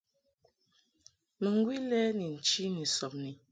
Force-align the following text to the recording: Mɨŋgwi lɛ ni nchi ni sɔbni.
Mɨŋgwi 1.41 1.75
lɛ 1.89 2.01
ni 2.17 2.25
nchi 2.35 2.63
ni 2.73 2.83
sɔbni. 2.95 3.31